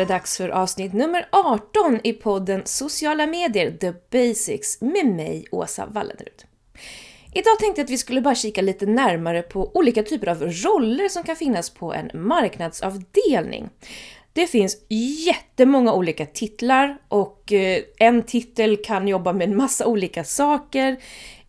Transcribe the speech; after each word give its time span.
det 0.00 0.06
dags 0.06 0.36
för 0.36 0.48
avsnitt 0.48 0.92
nummer 0.92 1.28
18 1.32 2.00
i 2.04 2.12
podden 2.12 2.62
Sociala 2.64 3.26
medier, 3.26 3.70
the 3.70 3.92
basics 4.10 4.80
med 4.80 5.06
mig, 5.06 5.46
Åsa 5.50 5.86
Wallenrud. 5.86 6.44
Idag 7.34 7.58
tänkte 7.58 7.80
jag 7.80 7.84
att 7.84 7.90
vi 7.90 7.98
skulle 7.98 8.20
bara 8.20 8.34
kika 8.34 8.62
lite 8.62 8.86
närmare 8.86 9.42
på 9.42 9.70
olika 9.74 10.02
typer 10.02 10.26
av 10.26 10.42
roller 10.42 11.08
som 11.08 11.22
kan 11.22 11.36
finnas 11.36 11.70
på 11.70 11.94
en 11.94 12.10
marknadsavdelning. 12.14 13.68
Det 14.32 14.46
finns 14.46 14.76
jättemånga 15.26 15.92
olika 15.92 16.26
titlar 16.26 16.98
och 17.08 17.52
eh, 17.52 17.82
en 17.98 18.22
titel 18.22 18.76
kan 18.76 19.08
jobba 19.08 19.32
med 19.32 19.48
en 19.48 19.56
massa 19.56 19.86
olika 19.86 20.24
saker. 20.24 20.96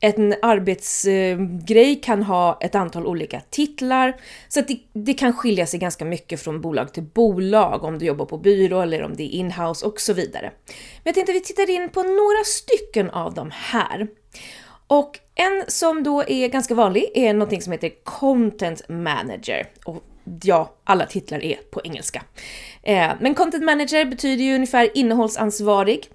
En 0.03 0.35
arbetsgrej 0.41 2.01
kan 2.03 2.23
ha 2.23 2.57
ett 2.61 2.75
antal 2.75 3.07
olika 3.07 3.41
titlar. 3.49 4.15
Så 4.47 4.61
det, 4.61 4.79
det, 4.93 5.13
kan 5.13 5.33
skilja 5.33 5.65
sig 5.65 5.79
ganska 5.79 6.05
mycket 6.05 6.41
från 6.41 6.61
bolag 6.61 6.93
till 6.93 7.03
bolag, 7.03 7.83
om 7.83 7.99
du 7.99 8.05
jobbar 8.05 8.25
på 8.25 8.37
byrå 8.37 8.81
eller 8.81 9.03
om 9.03 9.15
det 9.15 9.23
är 9.23 9.29
inhouse 9.29 9.85
och 9.85 10.01
så 10.01 10.13
vidare. 10.13 10.51
Men 10.67 10.75
jag 11.03 11.15
tänkte 11.15 11.31
att 11.31 11.35
vi 11.35 11.41
tittar 11.41 11.69
in 11.69 11.89
på 11.89 12.03
några 12.03 12.43
stycken 12.45 13.09
av 13.09 13.33
de 13.33 13.51
här. 13.53 14.07
Och 14.87 15.19
en 15.35 15.63
som 15.67 16.03
då 16.03 16.23
är 16.27 16.47
ganska 16.47 16.73
vanlig 16.73 17.11
är 17.13 17.33
någonting 17.33 17.61
som 17.61 17.71
heter 17.71 17.91
Content 18.03 18.89
Manager. 18.89 19.69
Och 19.85 20.03
ja, 20.43 20.73
alla 20.83 21.05
titlar 21.05 21.43
är 21.43 21.55
på 21.55 21.81
engelska. 21.83 22.23
Eh, 22.83 23.11
men 23.19 23.35
Content 23.35 23.63
Manager 23.63 24.05
betyder 24.05 24.43
ju 24.43 24.55
ungefär 24.55 24.97
innehållsansvarig. 24.97 26.09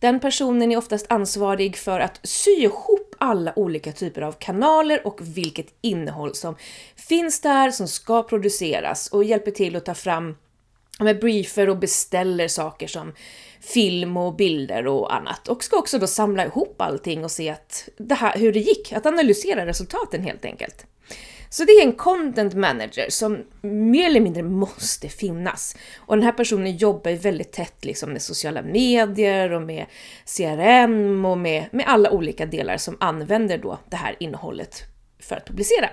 Den 0.00 0.20
personen 0.20 0.72
är 0.72 0.76
oftast 0.76 1.06
ansvarig 1.08 1.76
för 1.76 2.00
att 2.00 2.20
sy 2.22 2.50
ihop 2.50 3.13
alla 3.24 3.58
olika 3.58 3.92
typer 3.92 4.22
av 4.22 4.32
kanaler 4.32 5.06
och 5.06 5.20
vilket 5.22 5.66
innehåll 5.80 6.34
som 6.34 6.56
finns 6.96 7.40
där, 7.40 7.70
som 7.70 7.88
ska 7.88 8.22
produceras 8.22 9.08
och 9.08 9.24
hjälper 9.24 9.50
till 9.50 9.76
att 9.76 9.84
ta 9.84 9.94
fram 9.94 10.36
med 11.00 11.20
briefer 11.20 11.68
och 11.68 11.78
beställer 11.78 12.48
saker 12.48 12.86
som 12.86 13.12
film 13.60 14.16
och 14.16 14.36
bilder 14.36 14.86
och 14.86 15.14
annat. 15.14 15.48
Och 15.48 15.64
ska 15.64 15.76
också 15.76 15.98
då 15.98 16.06
samla 16.06 16.44
ihop 16.44 16.80
allting 16.80 17.24
och 17.24 17.30
se 17.30 17.50
att 17.50 17.88
det 17.96 18.14
här, 18.14 18.38
hur 18.38 18.52
det 18.52 18.60
gick, 18.60 18.92
att 18.92 19.06
analysera 19.06 19.66
resultaten 19.66 20.22
helt 20.22 20.44
enkelt. 20.44 20.86
Så 21.54 21.64
det 21.64 21.72
är 21.72 21.82
en 21.82 21.92
content 21.92 22.54
manager 22.54 23.10
som 23.10 23.44
mer 23.62 24.06
eller 24.06 24.20
mindre 24.20 24.42
måste 24.42 25.08
finnas. 25.08 25.76
Och 25.96 26.16
den 26.16 26.24
här 26.24 26.32
personen 26.32 26.76
jobbar 26.76 27.10
ju 27.10 27.16
väldigt 27.16 27.52
tätt 27.52 27.84
liksom 27.84 28.12
med 28.12 28.22
sociala 28.22 28.62
medier 28.62 29.52
och 29.52 29.62
med 29.62 29.86
CRM 30.36 31.24
och 31.24 31.38
med, 31.38 31.68
med 31.72 31.86
alla 31.88 32.10
olika 32.10 32.46
delar 32.46 32.76
som 32.76 32.96
använder 33.00 33.58
då 33.58 33.78
det 33.90 33.96
här 33.96 34.16
innehållet 34.20 34.82
för 35.20 35.36
att 35.36 35.46
publicera. 35.46 35.90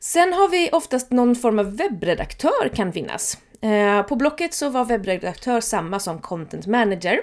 Sen 0.00 0.32
har 0.32 0.48
vi 0.48 0.70
oftast 0.72 1.10
någon 1.10 1.36
form 1.36 1.58
av 1.58 1.76
webbredaktör 1.76 2.68
kan 2.74 2.92
finnas. 2.92 3.38
Eh, 3.60 4.02
på 4.02 4.16
Blocket 4.16 4.54
så 4.54 4.68
var 4.68 4.84
webbredaktör 4.84 5.60
samma 5.60 6.00
som 6.00 6.18
content 6.18 6.66
manager. 6.66 7.20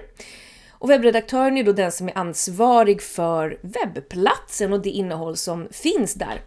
Och 0.80 0.90
webbredaktören 0.90 1.58
är 1.58 1.64
då 1.64 1.72
den 1.72 1.92
som 1.92 2.08
är 2.08 2.18
ansvarig 2.18 3.02
för 3.02 3.60
webbplatsen 3.62 4.74
och 4.74 4.82
det 4.82 4.90
innehåll 4.90 5.38
som 5.38 5.68
finns 5.72 6.14
där. 6.14 6.42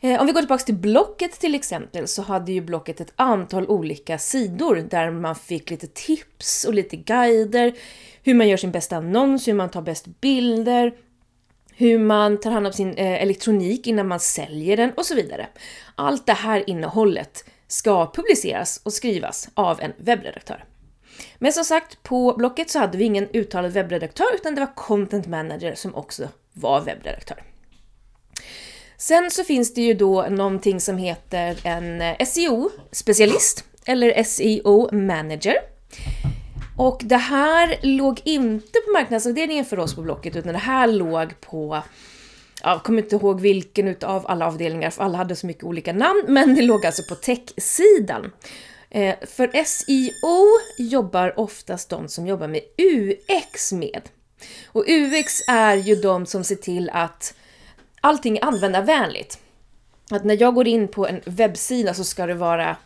Eh, 0.00 0.20
om 0.20 0.26
vi 0.26 0.32
går 0.32 0.40
tillbaka 0.40 0.64
till 0.64 0.74
Blocket 0.74 1.40
till 1.40 1.54
exempel 1.54 2.08
så 2.08 2.22
hade 2.22 2.52
ju 2.52 2.60
Blocket 2.60 3.00
ett 3.00 3.12
antal 3.16 3.66
olika 3.66 4.18
sidor 4.18 4.86
där 4.90 5.10
man 5.10 5.34
fick 5.34 5.70
lite 5.70 5.86
tips 5.86 6.64
och 6.64 6.74
lite 6.74 6.96
guider, 6.96 7.74
hur 8.22 8.34
man 8.34 8.48
gör 8.48 8.56
sin 8.56 8.72
bästa 8.72 8.96
annons, 8.96 9.48
hur 9.48 9.54
man 9.54 9.70
tar 9.70 9.82
bäst 9.82 10.06
bilder, 10.20 10.94
hur 11.76 11.98
man 11.98 12.40
tar 12.40 12.50
hand 12.50 12.66
om 12.66 12.72
sin 12.72 12.94
eh, 12.94 13.22
elektronik 13.22 13.86
innan 13.86 14.08
man 14.08 14.20
säljer 14.20 14.76
den 14.76 14.92
och 14.92 15.06
så 15.06 15.14
vidare. 15.14 15.46
Allt 15.94 16.26
det 16.26 16.32
här 16.32 16.70
innehållet 16.70 17.44
ska 17.68 18.12
publiceras 18.12 18.80
och 18.84 18.92
skrivas 18.92 19.48
av 19.54 19.80
en 19.80 19.92
webbredaktör. 19.96 20.64
Men 21.38 21.52
som 21.52 21.64
sagt, 21.64 22.02
på 22.02 22.34
Blocket 22.38 22.70
så 22.70 22.78
hade 22.78 22.98
vi 22.98 23.04
ingen 23.04 23.28
uttalad 23.32 23.72
webbredaktör 23.72 24.34
utan 24.34 24.54
det 24.54 24.60
var 24.60 24.74
content 24.74 25.26
manager 25.26 25.74
som 25.74 25.94
också 25.94 26.28
var 26.52 26.80
webbredaktör. 26.80 27.42
Sen 28.96 29.30
så 29.30 29.44
finns 29.44 29.74
det 29.74 29.80
ju 29.82 29.94
då 29.94 30.22
någonting 30.22 30.80
som 30.80 30.98
heter 30.98 31.56
en 31.64 32.00
eh, 32.00 32.16
SEO-specialist 32.18 33.64
eller 33.86 34.22
SEO 34.22 34.94
manager. 34.94 35.54
Och 36.76 37.00
det 37.04 37.16
här 37.16 37.78
låg 37.82 38.20
inte 38.24 38.78
på 38.86 38.92
marknadsavdelningen 38.92 39.64
för 39.64 39.78
oss 39.78 39.94
på 39.94 40.02
Blocket 40.02 40.36
utan 40.36 40.52
det 40.52 40.58
här 40.58 40.86
låg 40.86 41.40
på 41.40 41.82
jag 42.62 42.82
kommer 42.82 43.02
inte 43.02 43.16
ihåg 43.16 43.40
vilken 43.40 43.88
utav 43.88 44.26
alla 44.26 44.46
avdelningar, 44.46 44.90
för 44.90 45.04
alla 45.04 45.18
hade 45.18 45.36
så 45.36 45.46
mycket 45.46 45.64
olika 45.64 45.92
namn, 45.92 46.24
men 46.28 46.54
det 46.54 46.62
låg 46.62 46.86
alltså 46.86 47.02
på 47.08 47.14
tech-sidan. 47.14 48.32
Eh, 48.94 49.14
för 49.26 49.64
SEO 49.64 50.46
jobbar 50.78 51.40
oftast 51.40 51.88
de 51.88 52.08
som 52.08 52.26
jobbar 52.26 52.48
med 52.48 52.60
UX 52.78 53.72
med. 53.72 54.02
Och 54.66 54.84
UX 54.88 55.40
är 55.48 55.74
ju 55.74 55.94
de 55.96 56.26
som 56.26 56.44
ser 56.44 56.56
till 56.56 56.90
att 56.90 57.34
allting 58.00 58.36
är 58.36 58.44
användarvänligt. 58.44 59.38
Att 60.10 60.24
när 60.24 60.42
jag 60.42 60.54
går 60.54 60.66
in 60.66 60.88
på 60.88 61.06
en 61.06 61.20
webbsida 61.26 61.94
så 61.94 62.04
ska 62.04 62.26
det 62.26 62.34
vara 62.34 62.76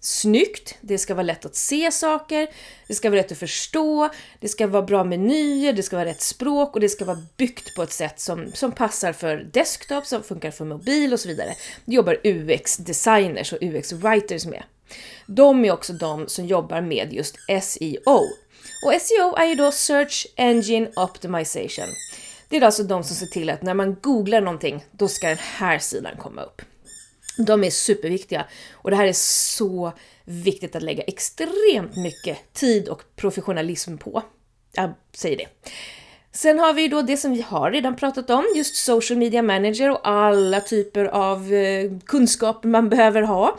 snyggt, 0.00 0.76
det 0.80 0.98
ska 0.98 1.14
vara 1.14 1.22
lätt 1.22 1.44
att 1.44 1.56
se 1.56 1.92
saker, 1.92 2.48
det 2.88 2.94
ska 2.94 3.10
vara 3.10 3.20
lätt 3.20 3.32
att 3.32 3.38
förstå, 3.38 4.10
det 4.40 4.48
ska 4.48 4.66
vara 4.66 4.82
bra 4.82 5.04
menyer, 5.04 5.72
det 5.72 5.82
ska 5.82 5.96
vara 5.96 6.08
rätt 6.08 6.22
språk 6.22 6.74
och 6.74 6.80
det 6.80 6.88
ska 6.88 7.04
vara 7.04 7.22
byggt 7.36 7.76
på 7.76 7.82
ett 7.82 7.92
sätt 7.92 8.20
som, 8.20 8.52
som 8.54 8.72
passar 8.72 9.12
för 9.12 9.36
desktop, 9.52 10.06
som 10.06 10.22
funkar 10.22 10.50
för 10.50 10.64
mobil 10.64 11.12
och 11.12 11.20
så 11.20 11.28
vidare. 11.28 11.54
Det 11.84 11.94
jobbar 11.94 12.16
UX-designers 12.24 13.52
och 13.52 13.58
UX-writers 13.60 14.48
med. 14.48 14.62
De 15.26 15.64
är 15.64 15.72
också 15.72 15.92
de 15.92 16.28
som 16.28 16.46
jobbar 16.46 16.80
med 16.80 17.12
just 17.12 17.36
SEO. 17.62 18.20
Och 18.84 18.92
SEO 19.00 19.34
är 19.36 19.44
ju 19.44 19.54
då 19.54 19.72
Search 19.72 20.26
Engine 20.36 20.90
Optimization. 20.96 21.88
Det 22.48 22.56
är 22.56 22.62
alltså 22.62 22.82
de 22.82 23.04
som 23.04 23.16
ser 23.16 23.26
till 23.26 23.50
att 23.50 23.62
när 23.62 23.74
man 23.74 23.96
googlar 24.00 24.40
någonting, 24.40 24.84
då 24.90 25.08
ska 25.08 25.28
den 25.28 25.38
här 25.38 25.78
sidan 25.78 26.16
komma 26.18 26.42
upp. 26.42 26.62
De 27.38 27.64
är 27.64 27.70
superviktiga 27.70 28.46
och 28.72 28.90
det 28.90 28.96
här 28.96 29.06
är 29.06 29.12
så 29.12 29.92
viktigt 30.24 30.76
att 30.76 30.82
lägga 30.82 31.02
extremt 31.02 31.96
mycket 31.96 32.52
tid 32.52 32.88
och 32.88 33.02
professionalism 33.16 33.96
på. 33.96 34.22
Jag 34.72 34.94
säger 35.12 35.36
det. 35.36 35.46
Sen 36.32 36.58
har 36.58 36.72
vi 36.72 36.88
då 36.88 37.02
det 37.02 37.16
som 37.16 37.32
vi 37.32 37.40
har 37.40 37.70
redan 37.70 37.96
pratat 37.96 38.30
om, 38.30 38.44
just 38.56 38.76
social 38.76 39.18
media 39.18 39.42
manager 39.42 39.90
och 39.90 40.08
alla 40.08 40.60
typer 40.60 41.04
av 41.04 41.38
kunskaper 41.38 42.06
kunskap 42.06 42.64
man 42.64 42.88
behöver 42.88 43.22
ha. 43.22 43.58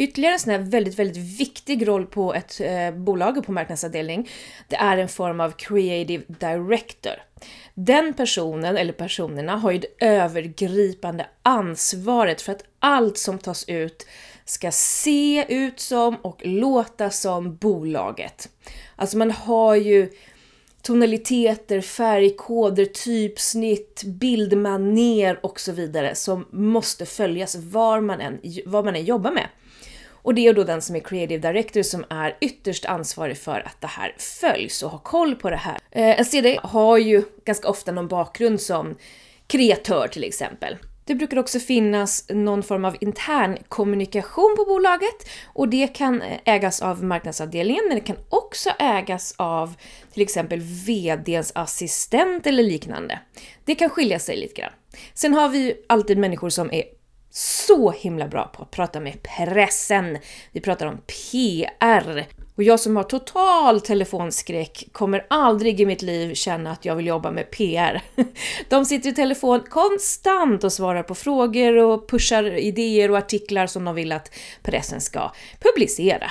Ytterligare 0.00 0.32
en 0.32 0.40
sån 0.40 0.52
här 0.52 0.58
väldigt, 0.58 0.98
väldigt 0.98 1.40
viktig 1.40 1.88
roll 1.88 2.06
på 2.06 2.34
ett 2.34 2.60
eh, 2.60 2.90
bolag 2.90 3.38
och 3.38 3.46
på 3.46 3.52
marknadsavdelning, 3.52 4.28
det 4.68 4.76
är 4.76 4.98
en 4.98 5.08
form 5.08 5.40
av 5.40 5.50
creative 5.50 6.24
director. 6.26 7.12
Den 7.74 8.14
personen, 8.14 8.76
eller 8.76 8.92
personerna, 8.92 9.56
har 9.56 9.70
ju 9.70 9.78
det 9.78 10.06
övergripande 10.06 11.26
ansvaret 11.42 12.42
för 12.42 12.52
att 12.52 12.64
allt 12.78 13.18
som 13.18 13.38
tas 13.38 13.68
ut 13.68 14.06
ska 14.44 14.70
se 14.70 15.44
ut 15.48 15.80
som 15.80 16.16
och 16.16 16.40
låta 16.44 17.10
som 17.10 17.56
bolaget. 17.56 18.48
Alltså 18.96 19.18
man 19.18 19.30
har 19.30 19.74
ju 19.74 20.10
tonaliteter, 20.82 21.80
färgkoder, 21.80 22.84
typsnitt, 22.84 24.02
bildmaner 24.04 25.46
och 25.46 25.60
så 25.60 25.72
vidare 25.72 26.14
som 26.14 26.46
måste 26.50 27.06
följas 27.06 27.56
var 27.56 28.00
man 28.00 28.20
än, 28.20 28.40
vad 28.66 28.84
man 28.84 28.96
än 28.96 29.04
jobbar 29.04 29.30
med. 29.30 29.46
Och 30.22 30.34
det 30.34 30.46
är 30.46 30.54
då 30.54 30.64
den 30.64 30.82
som 30.82 30.96
är 30.96 31.00
creative 31.00 31.48
director 31.48 31.82
som 31.82 32.04
är 32.10 32.36
ytterst 32.40 32.84
ansvarig 32.84 33.38
för 33.38 33.66
att 33.66 33.80
det 33.80 33.86
här 33.86 34.14
följs 34.18 34.82
och 34.82 34.90
har 34.90 34.98
koll 34.98 35.34
på 35.34 35.50
det 35.50 35.56
här. 35.56 35.78
Eh, 35.90 36.18
en 36.18 36.24
CD 36.24 36.60
har 36.62 36.98
ju 36.98 37.22
ganska 37.44 37.68
ofta 37.68 37.92
någon 37.92 38.08
bakgrund 38.08 38.60
som 38.60 38.96
kreatör 39.46 40.08
till 40.08 40.24
exempel. 40.24 40.76
Det 41.04 41.14
brukar 41.14 41.36
också 41.36 41.58
finnas 41.60 42.24
någon 42.28 42.62
form 42.62 42.84
av 42.84 42.96
intern 43.00 43.58
kommunikation 43.68 44.54
på 44.56 44.64
bolaget 44.64 45.28
och 45.46 45.68
det 45.68 45.86
kan 45.86 46.22
eh, 46.22 46.38
ägas 46.44 46.82
av 46.82 47.04
marknadsavdelningen 47.04 47.84
men 47.88 47.94
det 47.94 48.04
kan 48.04 48.16
också 48.28 48.70
ägas 48.78 49.34
av 49.36 49.74
till 50.12 50.22
exempel 50.22 50.60
VDns 50.60 51.52
assistent 51.54 52.46
eller 52.46 52.62
liknande. 52.62 53.18
Det 53.64 53.74
kan 53.74 53.90
skilja 53.90 54.18
sig 54.18 54.36
lite 54.36 54.60
grann. 54.60 54.72
Sen 55.14 55.34
har 55.34 55.48
vi 55.48 55.76
alltid 55.86 56.18
människor 56.18 56.50
som 56.50 56.72
är 56.72 56.84
så 57.30 57.90
himla 57.90 58.28
bra 58.28 58.50
på 58.56 58.62
att 58.62 58.70
prata 58.70 59.00
med 59.00 59.22
pressen. 59.22 60.18
Vi 60.52 60.60
pratar 60.60 60.86
om 60.86 60.98
PR. 60.98 62.26
Och 62.56 62.62
jag 62.62 62.80
som 62.80 62.96
har 62.96 63.02
total 63.02 63.80
telefonskräck 63.80 64.88
kommer 64.92 65.26
aldrig 65.30 65.80
i 65.80 65.86
mitt 65.86 66.02
liv 66.02 66.34
känna 66.34 66.72
att 66.72 66.84
jag 66.84 66.96
vill 66.96 67.06
jobba 67.06 67.30
med 67.30 67.50
PR. 67.50 68.02
De 68.68 68.84
sitter 68.84 69.10
i 69.10 69.14
telefon 69.14 69.60
konstant 69.60 70.64
och 70.64 70.72
svarar 70.72 71.02
på 71.02 71.14
frågor 71.14 71.76
och 71.76 72.08
pushar 72.08 72.44
idéer 72.44 73.10
och 73.10 73.18
artiklar 73.18 73.66
som 73.66 73.84
de 73.84 73.94
vill 73.94 74.12
att 74.12 74.34
pressen 74.62 75.00
ska 75.00 75.32
publicera. 75.60 76.30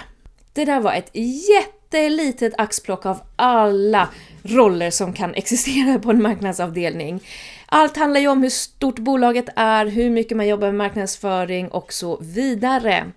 Det 0.54 0.66
där 0.66 0.80
var 0.80 0.94
ett 0.94 1.12
jättelitet 1.50 2.54
axplock 2.58 3.06
av 3.06 3.22
alla 3.36 4.10
roller 4.44 4.92
som 4.92 5.14
kan 5.14 5.34
existera 5.34 6.00
på 6.00 6.12
en 6.12 6.22
marknadsavdelning. 6.22 7.24
Allt 7.72 7.98
handlar 7.98 8.20
ju 8.20 8.28
om 8.28 8.44
hur 8.44 8.50
stort 8.50 9.00
bolaget 9.00 9.50
är, 9.56 9.86
hur 9.86 10.10
mycket 10.10 10.38
man 10.38 10.48
jobbar 10.48 10.68
med 10.68 10.76
marknadsföring 10.76 11.68
och 11.68 11.94
så 11.94 12.18
vidare. 12.22 13.12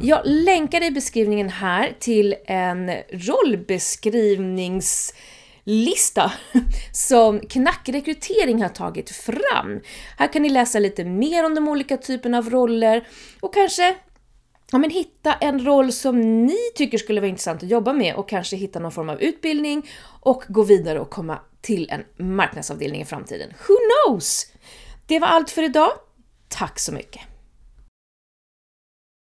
Jag 0.00 0.20
länkar 0.24 0.84
i 0.84 0.90
beskrivningen 0.90 1.48
här 1.48 1.96
till 1.98 2.34
en 2.46 2.90
rollbeskrivnings 3.10 5.14
lista 5.64 6.32
som 6.92 7.40
Knackrekrytering 7.40 8.62
har 8.62 8.68
tagit 8.68 9.10
fram. 9.10 9.80
Här 10.18 10.32
kan 10.32 10.42
ni 10.42 10.48
läsa 10.48 10.78
lite 10.78 11.04
mer 11.04 11.44
om 11.44 11.54
de 11.54 11.68
olika 11.68 11.96
typerna 11.96 12.38
av 12.38 12.50
roller 12.50 13.08
och 13.40 13.54
kanske 13.54 13.96
ja, 14.72 14.78
men 14.78 14.90
hitta 14.90 15.34
en 15.34 15.64
roll 15.64 15.92
som 15.92 16.44
ni 16.46 16.58
tycker 16.74 16.98
skulle 16.98 17.20
vara 17.20 17.28
intressant 17.28 17.62
att 17.62 17.68
jobba 17.68 17.92
med 17.92 18.14
och 18.14 18.28
kanske 18.28 18.56
hitta 18.56 18.78
någon 18.78 18.92
form 18.92 19.08
av 19.08 19.22
utbildning 19.22 19.88
och 20.20 20.44
gå 20.48 20.62
vidare 20.62 21.00
och 21.00 21.10
komma 21.10 21.38
till 21.60 21.90
en 21.90 22.26
marknadsavdelning 22.26 23.00
i 23.00 23.04
framtiden. 23.04 23.48
Who 23.68 23.74
knows? 23.76 24.46
Det 25.06 25.18
var 25.18 25.28
allt 25.28 25.50
för 25.50 25.62
idag. 25.62 25.90
Tack 26.48 26.78
så 26.78 26.92
mycket! 26.92 27.35